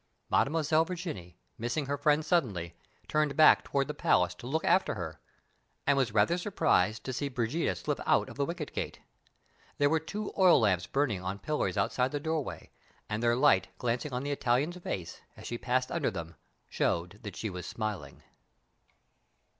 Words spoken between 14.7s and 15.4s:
face,